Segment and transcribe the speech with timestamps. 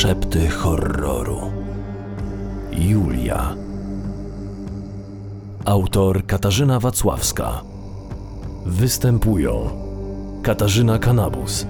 [0.00, 1.40] Szepty horroru.
[2.72, 3.54] Julia.
[5.64, 7.62] Autor Katarzyna Wacławska.
[8.66, 9.70] Występują
[10.42, 11.66] Katarzyna Kanabus,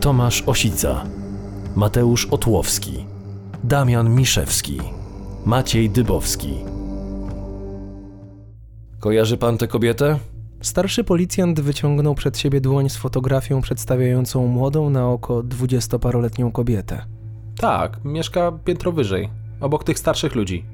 [0.00, 1.04] Tomasz Osica,
[1.76, 3.06] Mateusz Otłowski,
[3.64, 4.80] Damian Miszewski,
[5.44, 6.54] Maciej Dybowski.
[9.00, 10.18] Kojarzy pan tę kobietę?
[10.60, 17.21] Starszy policjant wyciągnął przed siebie dłoń z fotografią przedstawiającą młodą na oko dwudziestoparoletnią kobietę.
[17.56, 19.28] Tak, mieszka piętro wyżej,
[19.60, 20.64] obok tych starszych ludzi.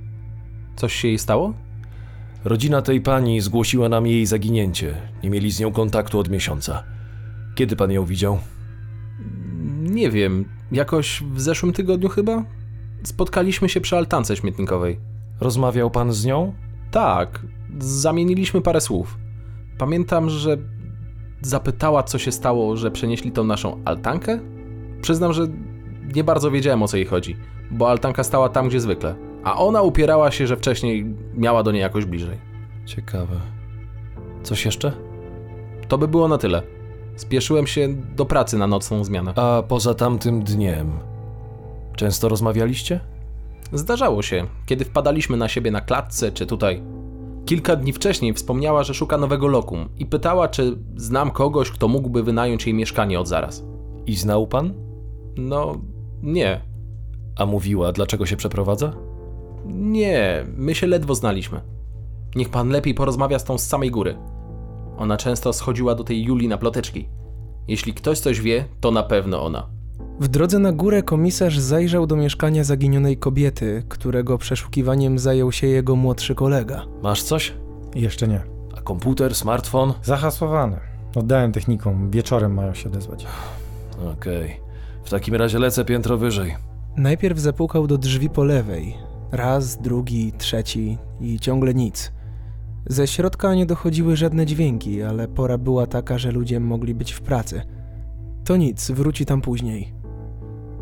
[0.77, 1.54] Coś się jej stało?
[2.45, 4.95] Rodzina tej pani zgłosiła nam jej zaginięcie.
[5.23, 6.84] Nie mieli z nią kontaktu od miesiąca.
[7.54, 8.38] Kiedy pan ją widział?
[9.80, 12.45] Nie wiem, jakoś w zeszłym tygodniu chyba?
[13.02, 15.01] Spotkaliśmy się przy altance śmietnikowej.
[15.40, 16.54] Rozmawiał pan z nią?
[16.90, 17.46] Tak,
[17.79, 19.18] zamieniliśmy parę słów.
[19.79, 20.56] Pamiętam, że
[21.40, 24.40] zapytała, co się stało, że przenieśli tą naszą altankę?
[25.02, 25.46] Przyznam, że
[26.15, 27.37] nie bardzo wiedziałem o co jej chodzi,
[27.71, 31.80] bo altanka stała tam, gdzie zwykle, a ona upierała się, że wcześniej miała do niej
[31.80, 32.38] jakoś bliżej.
[32.87, 33.37] Ciekawe.
[34.43, 34.93] Coś jeszcze?
[35.88, 36.63] To by było na tyle.
[37.16, 39.32] Spieszyłem się do pracy na nocną zmianę.
[39.37, 40.93] A poza tamtym dniem.
[41.97, 43.01] Często rozmawialiście?
[43.73, 46.82] Zdarzało się, kiedy wpadaliśmy na siebie na klatce czy tutaj.
[47.47, 52.23] Kilka dni wcześniej wspomniała, że szuka nowego lokum i pytała, czy znam kogoś, kto mógłby
[52.23, 53.65] wynająć jej mieszkanie od zaraz.
[54.07, 54.75] I znał pan?
[55.37, 55.80] No,
[56.23, 56.61] nie.
[57.37, 58.93] A mówiła, dlaczego się przeprowadza?
[59.66, 61.60] Nie, my się ledwo znaliśmy.
[62.37, 64.16] Niech pan lepiej porozmawia z tą z samej góry.
[64.99, 67.09] Ona często schodziła do tej Julii na ploteczki.
[67.69, 69.66] Jeśli ktoś coś wie, to na pewno ona.
[70.21, 75.97] W drodze na górę komisarz zajrzał do mieszkania zaginionej kobiety, którego przeszukiwaniem zajął się jego
[75.97, 76.87] młodszy kolega.
[77.03, 77.55] Masz coś?
[77.94, 78.41] Jeszcze nie.
[78.77, 79.93] A komputer, smartfon?
[80.03, 80.81] Zahasłowane.
[81.16, 82.10] Oddałem technikom.
[82.10, 83.27] Wieczorem mają się odezwać.
[84.12, 84.68] Okej.
[85.09, 86.56] W takim razie lecę piętro wyżej.
[86.97, 88.94] Najpierw zapukał do drzwi po lewej.
[89.32, 92.12] Raz, drugi, trzeci i ciągle nic.
[92.86, 97.20] Ze środka nie dochodziły żadne dźwięki, ale pora była taka, że ludzie mogli być w
[97.20, 97.62] pracy.
[98.44, 99.92] To nic, wróci tam później.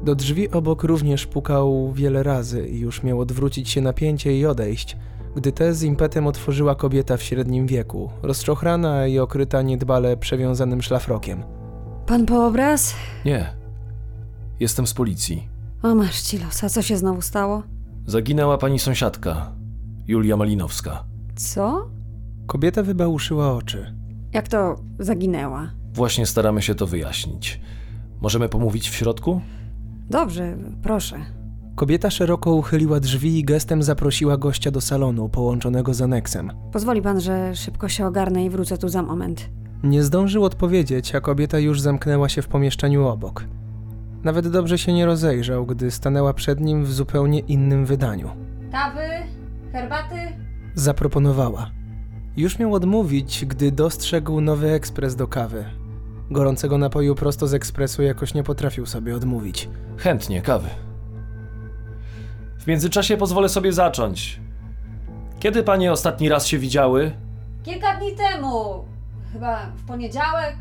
[0.05, 4.97] Do drzwi obok również pukał wiele razy i już miał odwrócić się napięcie i odejść,
[5.37, 11.43] gdy te z impetem otworzyła kobieta w średnim wieku, rozczochrana i okryta niedbale przewiązanym szlafrokiem.
[12.07, 12.95] Pan po obraz?
[13.25, 13.66] Nie.
[14.61, 15.49] Jestem z policji.
[15.83, 16.65] O, masz ci los.
[16.65, 17.63] A co się znowu stało?
[18.07, 19.53] Zaginęła pani sąsiadka,
[20.09, 21.05] Julia Malinowska.
[21.37, 21.89] Co?
[22.47, 23.95] Kobieta wybałuszyła oczy.
[24.33, 25.71] Jak to zaginęła?
[25.95, 27.61] Właśnie staramy się to wyjaśnić.
[28.21, 29.41] Możemy pomówić w środku?
[30.11, 31.17] Dobrze, proszę.
[31.75, 36.53] Kobieta szeroko uchyliła drzwi i gestem zaprosiła gościa do salonu połączonego z aneksem.
[36.73, 39.49] Pozwoli pan, że szybko się ogarnę i wrócę tu za moment.
[39.83, 43.45] Nie zdążył odpowiedzieć, a kobieta już zamknęła się w pomieszczeniu obok.
[44.27, 48.31] Nawet dobrze się nie rozejrzał, gdy stanęła przed nim w zupełnie innym wydaniu.
[48.73, 49.09] Kawy?
[49.73, 50.17] Herbaty?
[50.75, 51.71] Zaproponowała.
[52.37, 55.65] Już miał odmówić, gdy dostrzegł nowy ekspres do kawy.
[56.31, 59.69] Gorącego napoju prosto z ekspresu jakoś nie potrafił sobie odmówić.
[59.97, 60.69] Chętnie, kawy.
[62.59, 64.41] W międzyczasie pozwolę sobie zacząć.
[65.39, 67.13] Kiedy panie ostatni raz się widziały?
[67.63, 68.85] Kilka dni temu.
[69.33, 70.57] Chyba w poniedziałek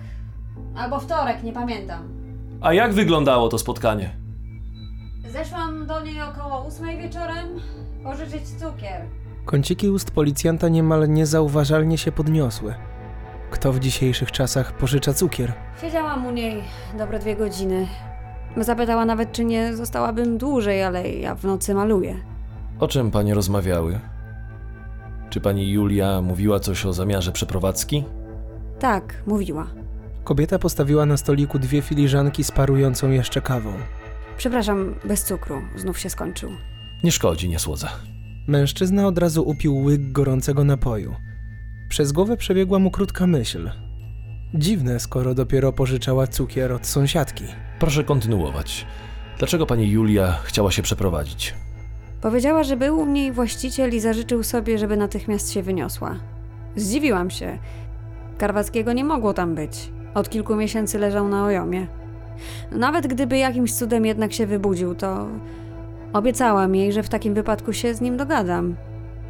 [0.75, 2.14] albo wtorek, nie pamiętam.
[2.65, 4.09] A jak wyglądało to spotkanie?
[5.27, 7.47] Zeszłam do niej około ósmej wieczorem
[8.03, 9.01] pożyczyć cukier.
[9.45, 12.73] Kąciki ust policjanta niemal niezauważalnie się podniosły.
[13.51, 15.53] Kto w dzisiejszych czasach pożycza cukier?
[15.81, 16.63] Siedziałam u niej
[16.97, 17.87] dobre dwie godziny.
[18.57, 22.15] Zapytała nawet, czy nie zostałabym dłużej, ale ja w nocy maluję.
[22.79, 23.99] O czym panie rozmawiały?
[25.29, 28.03] Czy pani Julia mówiła coś o zamiarze przeprowadzki?
[28.79, 29.67] Tak, mówiła.
[30.25, 33.73] Kobieta postawiła na stoliku dwie filiżanki z parującą jeszcze kawą.
[34.37, 35.61] Przepraszam, bez cukru.
[35.75, 36.51] Znów się skończył.
[37.03, 37.89] Nie szkodzi, nie słodza.
[38.47, 41.15] Mężczyzna od razu upił łyk gorącego napoju.
[41.89, 43.71] Przez głowę przebiegła mu krótka myśl.
[44.53, 47.43] Dziwne, skoro dopiero pożyczała cukier od sąsiadki.
[47.79, 48.85] Proszę kontynuować.
[49.37, 51.53] Dlaczego pani Julia chciała się przeprowadzić?
[52.21, 56.15] Powiedziała, że był u niej właściciel i zażyczył sobie, żeby natychmiast się wyniosła.
[56.75, 57.59] Zdziwiłam się.
[58.37, 59.94] Karwackiego nie mogło tam być.
[60.15, 61.87] Od kilku miesięcy leżał na ojomie.
[62.71, 65.27] Nawet gdyby jakimś cudem jednak się wybudził, to
[66.13, 68.75] obiecałam jej, że w takim wypadku się z nim dogadam.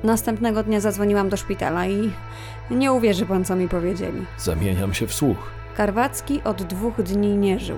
[0.04, 2.12] Następnego dnia zadzwoniłam do szpitala i
[2.72, 4.26] nie uwierzy pan, co mi powiedzieli.
[4.38, 5.38] Zamieniam się w słuch.
[5.78, 7.78] Karwacki od dwóch dni nie żył.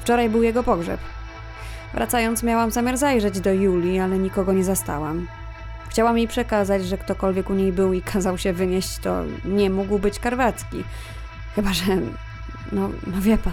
[0.00, 1.00] Wczoraj był jego pogrzeb.
[1.94, 5.26] Wracając, miałam zamiar zajrzeć do Julii, ale nikogo nie zastałam.
[5.88, 9.98] Chciałam jej przekazać, że ktokolwiek u niej był i kazał się wynieść, to nie mógł
[9.98, 10.84] być Karwacki.
[11.54, 11.84] Chyba, że.
[12.74, 13.52] No, no wie pan.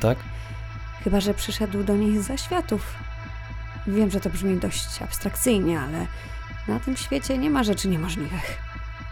[0.00, 0.18] Tak?
[1.04, 2.94] Chyba, że przyszedł do niej z zaświatów.
[3.86, 6.06] Wiem, że to brzmi dość abstrakcyjnie, ale
[6.68, 8.58] na tym świecie nie ma rzeczy niemożliwych.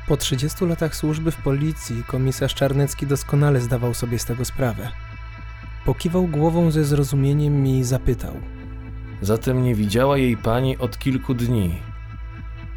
[0.09, 4.89] Po 30 latach służby w policji komisarz Czarnecki doskonale zdawał sobie z tego sprawę.
[5.85, 8.35] Pokiwał głową ze zrozumieniem i zapytał.
[9.21, 11.79] Zatem nie widziała jej pani od kilku dni.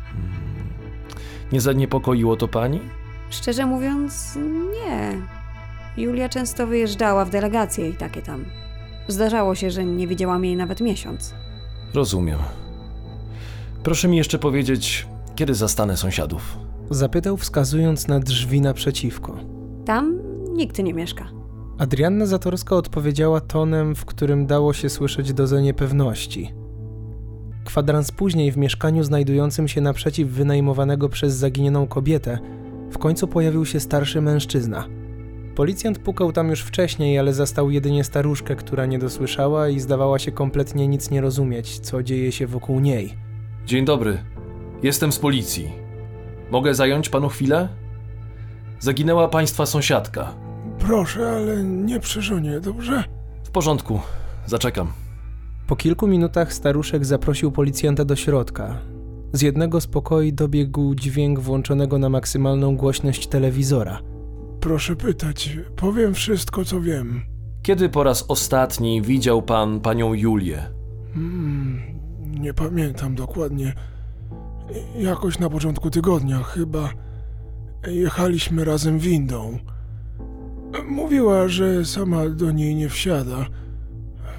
[0.05, 0.33] Hmm.
[1.51, 2.81] Nie zaniepokoiło to pani?
[3.29, 4.37] Szczerze mówiąc,
[4.73, 5.21] nie.
[5.97, 8.45] Julia często wyjeżdżała w delegacje i takie tam.
[9.07, 11.33] Zdarzało się, że nie widziałam jej nawet miesiąc.
[11.93, 12.39] Rozumiem.
[13.83, 16.57] Proszę mi jeszcze powiedzieć, kiedy zastanę sąsiadów.
[16.89, 19.37] Zapytał wskazując na drzwi naprzeciwko.
[19.85, 20.19] Tam
[20.53, 21.27] nikt nie mieszka.
[21.77, 26.53] Adrianna Zatorska odpowiedziała tonem, w którym dało się słyszeć dozę niepewności.
[27.65, 32.39] Kwadrans później w mieszkaniu znajdującym się naprzeciw wynajmowanego przez zaginioną kobietę
[32.91, 34.87] w końcu pojawił się starszy mężczyzna.
[35.55, 40.31] Policjant pukał tam już wcześniej, ale zastał jedynie staruszkę, która nie dosłyszała i zdawała się
[40.31, 43.13] kompletnie nic nie rozumieć, co dzieje się wokół niej.
[43.65, 44.17] Dzień dobry.
[44.83, 45.71] Jestem z policji.
[46.51, 47.69] Mogę zająć panu chwilę?
[48.79, 50.33] Zaginęła państwa sąsiadka.
[50.79, 53.03] Proszę, ale nie przy żonie, dobrze?
[53.43, 53.99] W porządku,
[54.45, 54.87] zaczekam.
[55.67, 58.77] Po kilku minutach staruszek zaprosił policjanta do środka.
[59.33, 64.14] Z jednego z pokoi dobiegł dźwięk włączonego na maksymalną głośność telewizora.
[64.65, 67.21] Proszę pytać, powiem wszystko, co wiem.
[67.61, 70.63] Kiedy po raz ostatni widział pan panią Julię?
[71.13, 71.81] Hmm,
[72.39, 73.73] nie pamiętam dokładnie.
[74.97, 76.89] Jakoś na początku tygodnia chyba.
[77.87, 79.59] Jechaliśmy razem windą.
[80.87, 83.45] Mówiła, że sama do niej nie wsiada.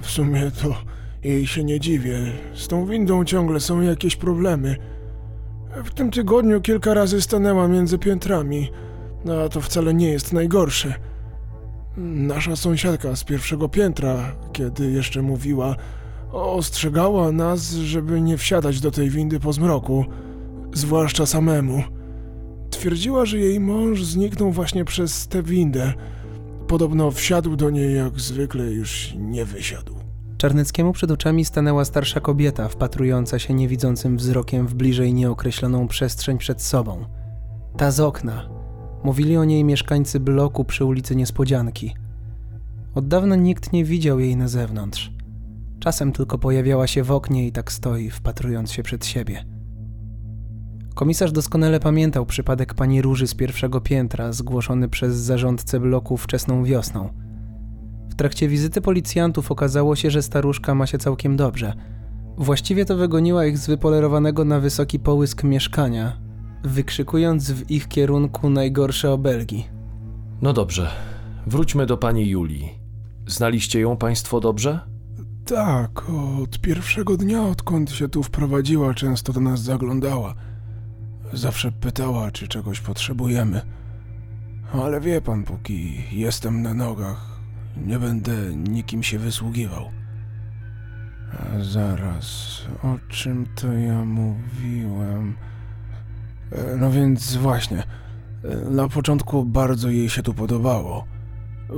[0.01, 0.75] W sumie to
[1.23, 2.19] jej się nie dziwię.
[2.53, 4.75] Z tą windą ciągle są jakieś problemy.
[5.83, 8.69] W tym tygodniu kilka razy stanęła między piętrami,
[9.27, 10.93] no, a to wcale nie jest najgorsze.
[11.97, 15.75] Nasza sąsiadka z pierwszego piętra, kiedy jeszcze mówiła,
[16.31, 20.05] ostrzegała nas, żeby nie wsiadać do tej windy po zmroku,
[20.73, 21.83] zwłaszcza samemu.
[22.69, 25.93] Twierdziła, że jej mąż zniknął właśnie przez tę windę.
[26.67, 29.95] Podobno wsiadł do niej jak zwykle, już nie wysiadł.
[30.37, 36.61] Czarneckiemu przed oczami stanęła starsza kobieta, wpatrująca się niewidzącym wzrokiem w bliżej nieokreśloną przestrzeń przed
[36.61, 37.05] sobą.
[37.77, 38.56] Ta z okna.
[39.07, 41.95] Mówili o niej mieszkańcy bloku przy ulicy Niespodzianki.
[42.95, 45.11] Od dawna nikt nie widział jej na zewnątrz.
[45.79, 49.45] Czasem tylko pojawiała się w oknie i tak stoi, wpatrując się przed siebie.
[50.95, 57.09] Komisarz doskonale pamiętał przypadek pani Róży z pierwszego piętra, zgłoszony przez zarządcę bloku wczesną wiosną.
[58.09, 61.73] W trakcie wizyty policjantów okazało się, że staruszka ma się całkiem dobrze.
[62.37, 66.26] Właściwie to wygoniła ich z wypolerowanego na wysoki połysk mieszkania,
[66.63, 69.65] wykrzykując w ich kierunku najgorsze obelgi.
[70.41, 70.91] No dobrze,
[71.47, 72.79] wróćmy do pani Julii.
[73.27, 74.79] Znaliście ją państwo dobrze?
[75.45, 76.09] Tak,
[76.43, 80.35] od pierwszego dnia, odkąd się tu wprowadziła, często do nas zaglądała.
[81.33, 83.61] Zawsze pytała, czy czegoś potrzebujemy.
[84.73, 87.39] Ale wie pan, póki jestem na nogach,
[87.85, 89.85] nie będę nikim się wysługiwał.
[91.31, 95.35] A zaraz, o czym to ja mówiłem?
[96.51, 97.83] E, No więc właśnie,
[98.43, 101.05] e, na początku bardzo jej się tu podobało.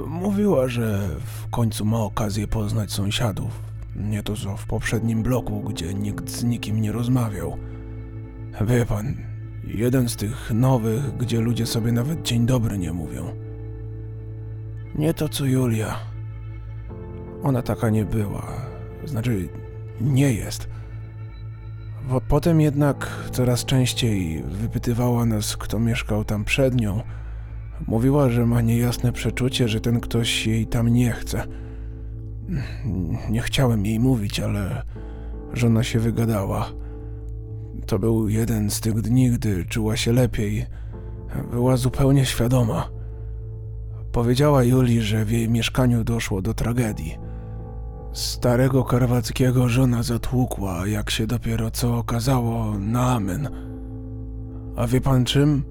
[0.08, 3.64] Mówiła, że w końcu ma okazję poznać sąsiadów.
[3.96, 7.58] Nie to co w poprzednim bloku, gdzie nikt z nikim nie rozmawiał.
[8.62, 9.14] Wie pan,
[9.68, 13.36] jeden z tych nowych, gdzie ludzie sobie nawet dzień dobry nie mówią.
[14.96, 15.96] Nie to co Julia.
[17.44, 18.48] Ona taka nie była.
[19.06, 19.50] Znaczy,
[20.02, 20.70] nie jest.
[22.10, 27.02] Po, potem jednak coraz częściej wypytywała nas, kto mieszkał tam przed nią.
[27.88, 31.44] Mówiła, że ma niejasne przeczucie, że ten ktoś jej tam nie chce.
[33.30, 34.82] Nie chciałem jej mówić, ale
[35.54, 36.70] żona się wygadała.
[37.86, 40.66] To był jeden z tych dni, gdy czuła się lepiej.
[41.52, 42.90] Była zupełnie świadoma.
[44.12, 47.29] Powiedziała Julii, że w jej mieszkaniu doszło do tragedii.
[48.14, 53.50] Starego Karwackiego żona zatłukła, jak się dopiero co okazało, na amen.
[54.76, 55.64] A wie pan czym?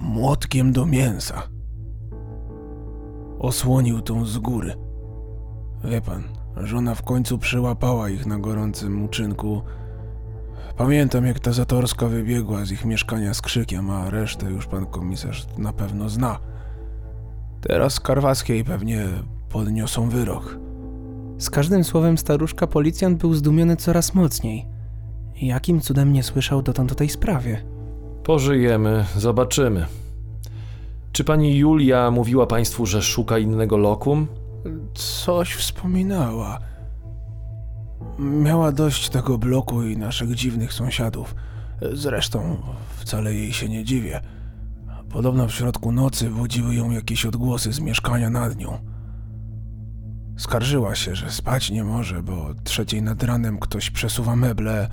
[0.00, 1.42] Młotkiem do mięsa.
[3.38, 4.74] Osłonił tą z góry.
[5.84, 6.22] Wie pan,
[6.56, 9.62] żona w końcu przyłapała ich na gorącym uczynku.
[10.76, 15.46] Pamiętam, jak ta Zatorska wybiegła z ich mieszkania z krzykiem, a resztę już pan komisarz
[15.58, 16.38] na pewno zna.
[17.60, 19.06] Teraz Karwackiej pewnie
[19.48, 20.63] podniosą wyrok.
[21.38, 24.66] Z każdym słowem staruszka policjant był zdumiony coraz mocniej.
[25.42, 27.64] Jakim cudem nie słyszał dotąd o tej sprawie?
[28.24, 29.86] Pożyjemy, zobaczymy.
[31.12, 34.26] Czy pani Julia mówiła państwu, że szuka innego lokum?
[34.94, 36.58] Coś wspominała.
[38.18, 41.34] Miała dość tego bloku i naszych dziwnych sąsiadów.
[41.92, 42.56] Zresztą
[42.96, 44.20] wcale jej się nie dziwię.
[45.10, 48.93] Podobno w środku nocy budziły ją jakieś odgłosy z mieszkania nad nią.
[50.36, 54.88] Skarżyła się, że spać nie może, bo trzeciej nad ranem ktoś przesuwa meble,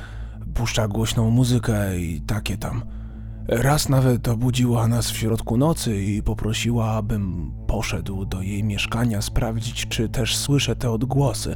[0.53, 2.83] puszcza głośną muzykę i takie tam.
[3.47, 9.87] Raz nawet obudziła nas w środku nocy i poprosiła, abym poszedł do jej mieszkania sprawdzić,
[9.87, 11.55] czy też słyszę te odgłosy.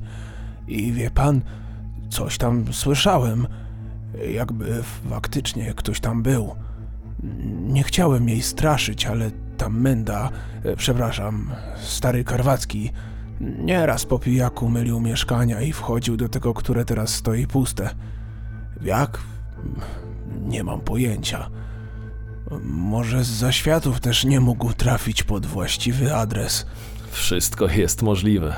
[0.67, 1.41] I wie pan,
[2.09, 3.47] coś tam słyszałem,
[4.33, 6.55] jakby faktycznie ktoś tam był.
[7.61, 10.29] Nie chciałem jej straszyć, ale ta menda,
[10.63, 11.51] e, przepraszam,
[11.81, 12.91] stary Karwacki,
[13.39, 17.89] nieraz po pijaku mylił mieszkania i wchodził do tego, które teraz stoi puste.
[18.81, 19.19] Jak?
[20.41, 21.49] Nie mam pojęcia.
[22.63, 26.65] Może z zaświatów też nie mógł trafić pod właściwy adres.
[27.11, 28.55] Wszystko jest możliwe.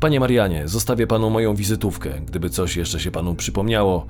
[0.00, 2.10] Panie Marianie, zostawię panu moją wizytówkę.
[2.26, 4.06] Gdyby coś jeszcze się panu przypomniało,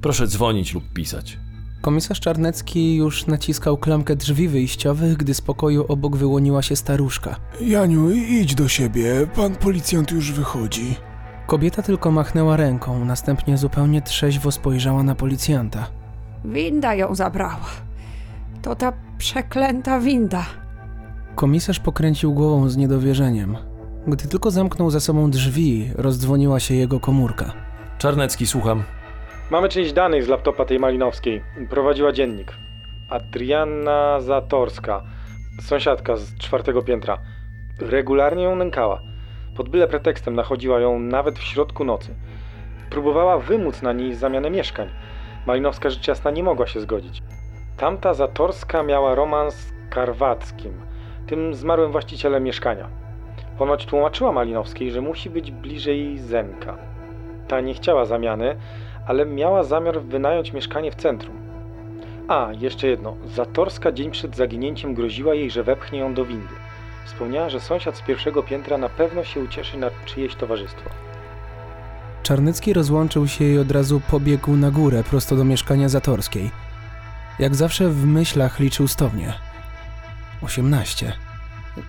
[0.00, 1.38] proszę dzwonić lub pisać.
[1.80, 7.36] Komisarz Czarnecki już naciskał klamkę drzwi wyjściowych, gdy z pokoju obok wyłoniła się staruszka.
[7.60, 10.96] Janiu, idź do siebie, pan policjant już wychodzi.
[11.46, 15.86] Kobieta tylko machnęła ręką, następnie zupełnie trzeźwo spojrzała na policjanta.
[16.44, 17.66] Winda ją zabrała.
[18.62, 20.46] To ta przeklęta winda.
[21.34, 23.56] Komisarz pokręcił głową z niedowierzeniem.
[24.06, 27.52] Gdy tylko zamknął za sobą drzwi, rozdzwoniła się jego komórka.
[27.98, 28.82] Czarnecki, słucham.
[29.50, 31.42] Mamy część danych z laptopa tej Malinowskiej.
[31.70, 32.52] Prowadziła dziennik.
[33.08, 35.02] Adrianna Zatorska,
[35.60, 37.18] sąsiadka z czwartego piętra.
[37.80, 39.00] Regularnie ją nękała.
[39.56, 42.14] Pod byle pretekstem nachodziła ją nawet w środku nocy.
[42.90, 44.88] Próbowała wymóc na niej zamianę mieszkań.
[45.46, 47.22] Malinowska rzecz jasna nie mogła się zgodzić.
[47.76, 50.72] Tamta Zatorska miała romans z Karwackim,
[51.26, 52.88] tym zmarłym właścicielem mieszkania.
[53.58, 56.78] Ponoć tłumaczyła Malinowskiej, że musi być bliżej Zenka.
[57.48, 58.56] Ta nie chciała zamiany,
[59.06, 61.36] ale miała zamiar wynająć mieszkanie w centrum.
[62.28, 63.16] A, jeszcze jedno.
[63.26, 66.54] Zatorska dzień przed zaginięciem groziła jej, że wepchnie ją do windy.
[67.06, 70.90] Wspomniała, że sąsiad z pierwszego piętra na pewno się ucieszy na czyjeś towarzystwo.
[72.22, 76.50] Czarnycki rozłączył się i od razu pobiegł na górę, prosto do mieszkania Zatorskiej.
[77.38, 79.32] Jak zawsze w myślach liczył stopnie.
[80.42, 81.12] Osiemnaście.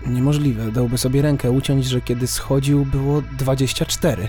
[0.06, 4.28] Niemożliwe, dałby sobie rękę uciąć, że kiedy schodził było dwadzieścia cztery.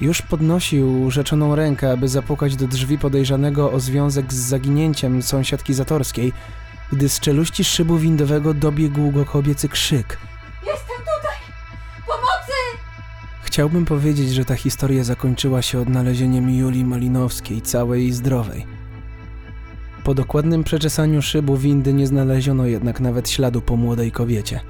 [0.00, 6.32] Już podnosił rzeczoną rękę, aby zapukać do drzwi podejrzanego o związek z zaginięciem sąsiadki Zatorskiej,
[6.92, 10.18] gdy z czeluści szybu windowego dobiegł go kobiecy krzyk.
[10.66, 11.36] Jestem tutaj!
[12.06, 12.52] Pomocy!
[13.42, 18.66] Chciałbym powiedzieć, że ta historia zakończyła się odnalezieniem Julii Malinowskiej, całej i zdrowej.
[20.04, 24.60] Po dokładnym przeczesaniu szybu windy nie znaleziono jednak nawet śladu po młodej kobiecie.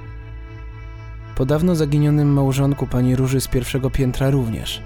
[1.35, 4.81] Po dawno zaginionym małżonku pani Róży z pierwszego piętra również.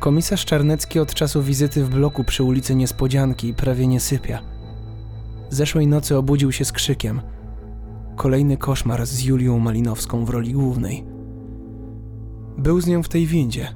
[0.00, 4.42] Komisarz Czarnecki od czasu wizyty w bloku przy ulicy Niespodzianki prawie nie sypia.
[5.50, 7.20] Zeszłej nocy obudził się z krzykiem.
[8.16, 11.04] Kolejny koszmar z Julią Malinowską w roli głównej.
[12.58, 13.68] Był z nią w tej windzie,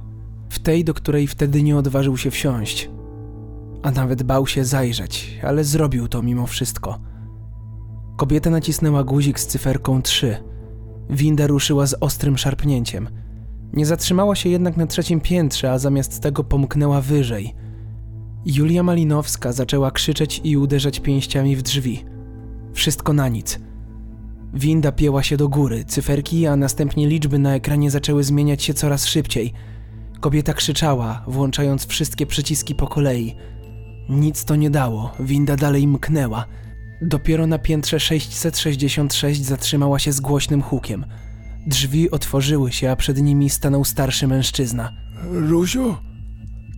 [0.49, 2.89] w tej, do której wtedy nie odważył się wsiąść.
[3.83, 6.99] A nawet bał się zajrzeć, ale zrobił to mimo wszystko.
[8.17, 10.37] Kobieta nacisnęła guzik z cyferką 3.
[11.09, 13.09] Winda ruszyła z ostrym szarpnięciem.
[13.75, 17.55] Nie zatrzymała się jednak na trzecim piętrze, a zamiast tego pomknęła wyżej.
[18.45, 22.05] Julia Malinowska zaczęła krzyczeć i uderzać pięściami w drzwi.
[22.73, 23.59] Wszystko na nic.
[24.53, 29.05] Winda pięła się do góry, cyferki, a następnie liczby na ekranie zaczęły zmieniać się coraz
[29.05, 29.53] szybciej.
[30.19, 33.35] Kobieta krzyczała, włączając wszystkie przyciski po kolei.
[34.09, 36.45] Nic to nie dało, winda dalej mknęła.
[37.01, 41.05] Dopiero na piętrze 666 zatrzymała się z głośnym hukiem.
[41.67, 44.91] Drzwi otworzyły się, a przed nimi stanął starszy mężczyzna.
[45.31, 45.95] Ruziu?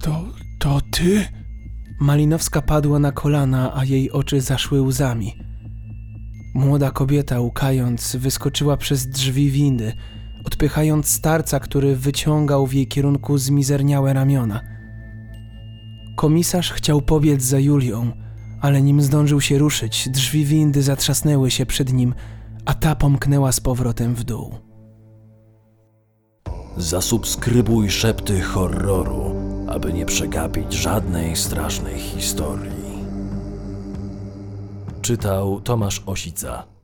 [0.02, 0.26] To,
[0.60, 1.26] to ty?
[2.00, 5.34] Malinowska padła na kolana, a jej oczy zaszły łzami.
[6.56, 9.94] Młoda kobieta, łkając, wyskoczyła przez drzwi windy,
[10.46, 14.62] odpychając starca, który wyciągał w jej kierunku zmizerniałe ramiona.
[16.16, 18.12] Komisarz chciał pobiec za Julią,
[18.62, 22.14] ale nim zdążył się ruszyć, drzwi windy zatrzasnęły się przed nim,
[22.66, 24.67] a ta pomknęła z powrotem w dół.
[26.78, 29.36] Zasubskrybuj szepty horroru,
[29.68, 32.98] aby nie przegapić żadnej strasznej historii.
[35.02, 36.77] Czytał Tomasz Osica.